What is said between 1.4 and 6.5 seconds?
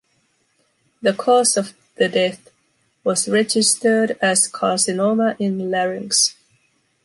of the death was registered as “carcinoma in larynx”.